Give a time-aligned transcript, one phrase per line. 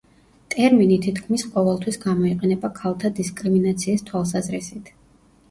[0.53, 4.93] ტერმინი თითქმის ყოველთვის გამოიყენება ქალთა დისკრიმინაციის თვალსაზრისით.